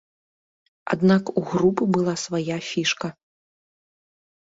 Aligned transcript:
Аднак 0.95 1.23
у 1.37 1.45
групы 1.51 1.83
была 1.99 2.17
свая 2.25 2.57
фішка. 2.71 3.07